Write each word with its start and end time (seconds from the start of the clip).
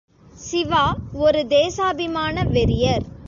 சிவா 0.37 0.85
ஒரு 1.13 1.47
தேசாபிமான 1.47 2.43
வெறியர். 2.45 3.05